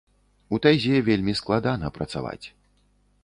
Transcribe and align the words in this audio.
У 0.55 0.59
тайзе 0.63 1.01
вельмі 1.09 1.35
складана 1.41 1.91
працаваць. 1.97 2.45